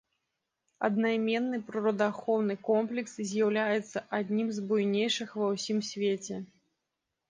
Аднайменны 0.87 1.57
прыродаахоўны 1.67 2.55
комплекс 2.71 3.13
з'яўляецца 3.29 4.07
аднім 4.23 4.47
з 4.59 4.69
буйнейшых 4.69 5.29
ва 5.41 5.47
ўсім 5.57 5.77
свеце. 5.95 6.47